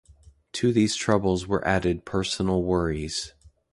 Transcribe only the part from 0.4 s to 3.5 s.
To these troubles were added personal worries.